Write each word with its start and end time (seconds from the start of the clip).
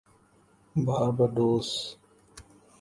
Barbados 0.75 1.69